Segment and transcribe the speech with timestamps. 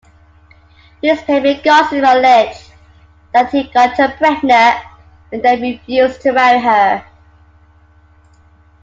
[1.03, 2.71] Newspaper gossip alleged
[3.33, 4.79] that he got her pregnant,
[5.31, 7.05] and then refused to marry her.